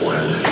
which 0.00 0.45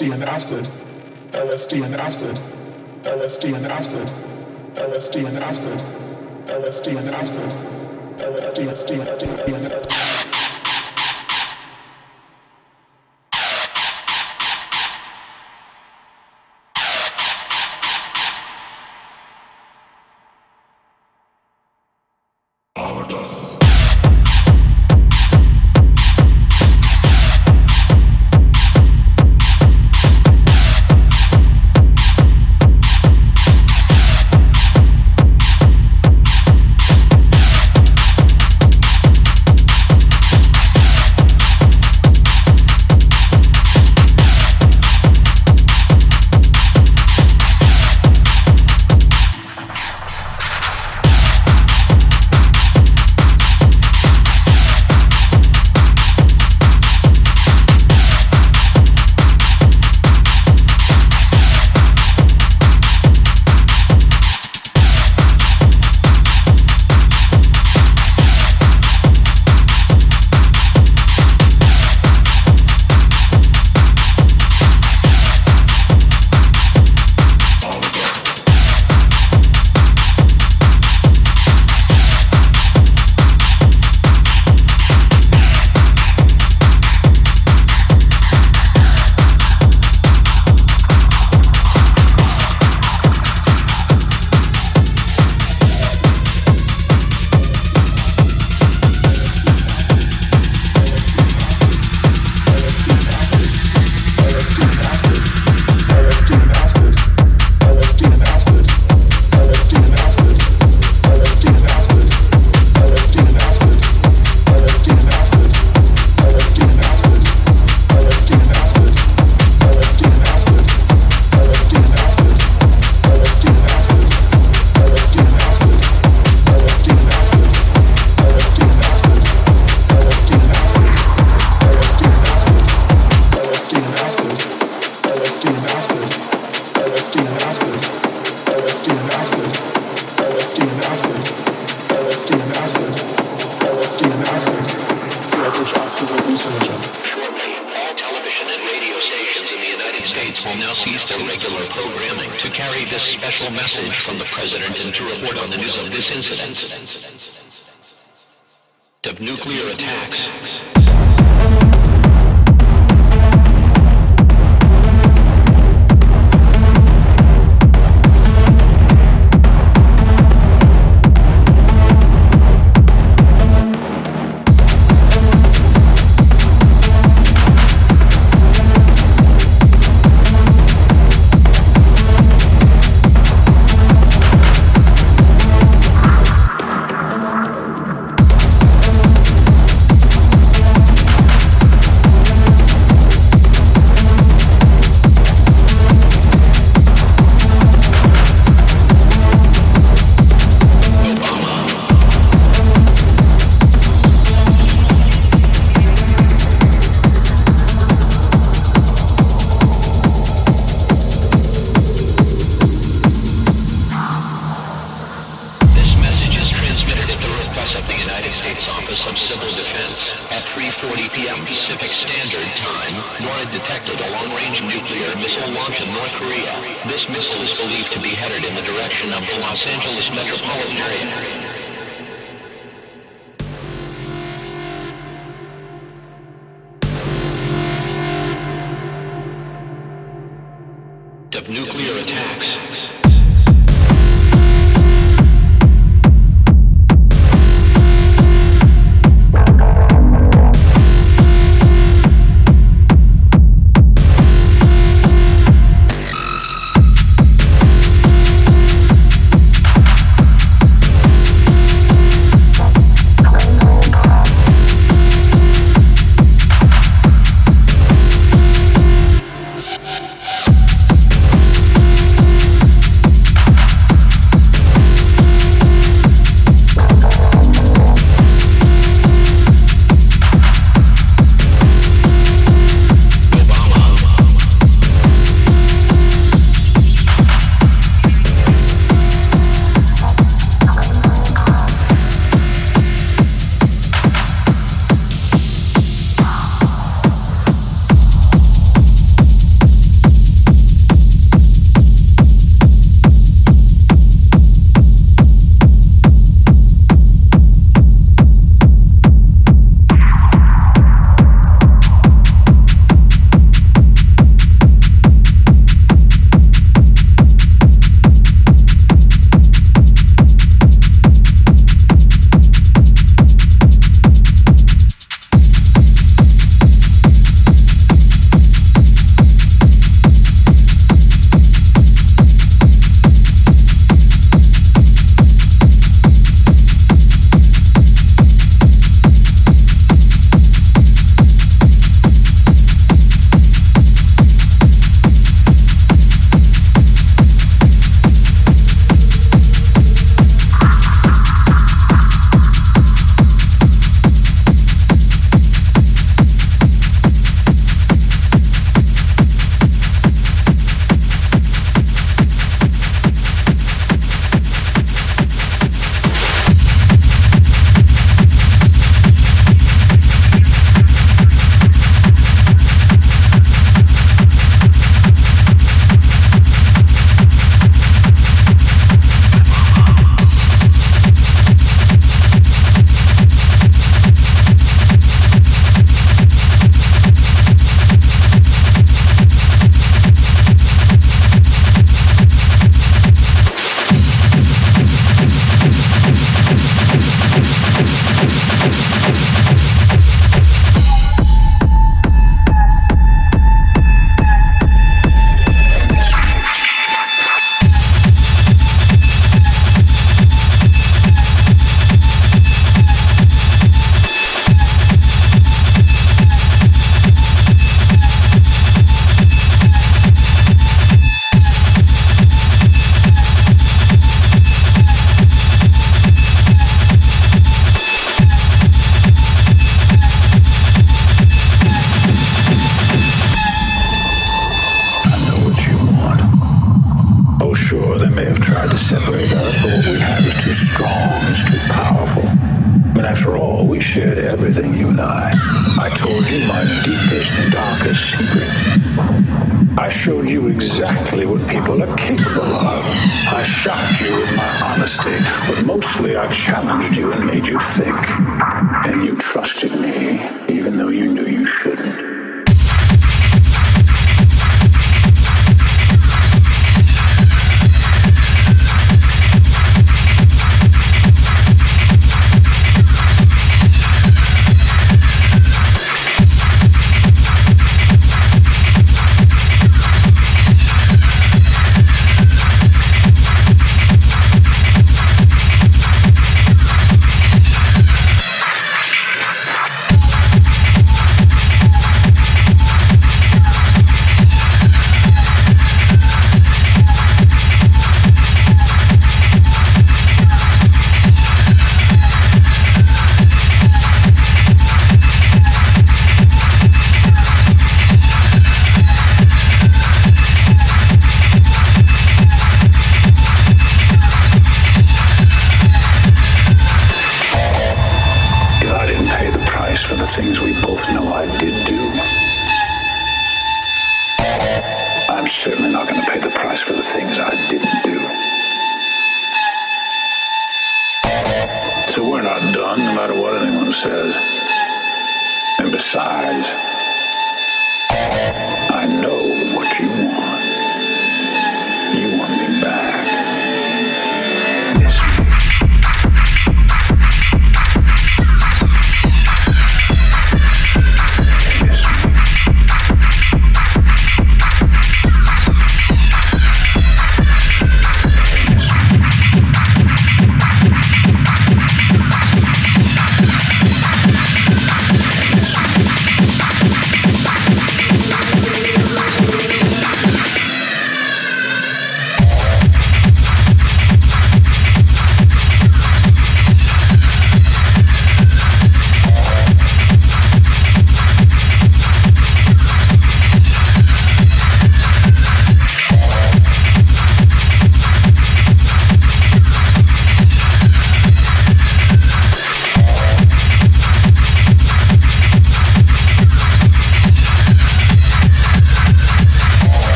LSD 0.00 0.14
and 0.14 0.24
acid, 0.24 0.64
LSD 1.32 1.84
and 1.84 1.94
acid, 1.94 2.34
LSD 3.02 3.54
and 3.54 3.66
acid, 3.66 4.08
LSD 4.74 5.26
and 5.28 5.38
acid, 5.44 5.78
LSD 6.46 6.96
and 6.96 7.08
acid, 7.10 7.50
LSD 8.16 8.96
and 8.96 9.72
acid. 9.72 10.09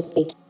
Speak. 0.00 0.41